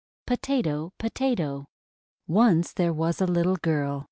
POTATO! 0.25 0.93
POTATO! 0.97 1.51
New 1.53 1.65
Tale 1.67 1.69
ONCE 2.25 2.73
there 2.73 2.91
was 2.91 3.21
a 3.21 3.27
little 3.27 3.57
girl. 3.57 3.99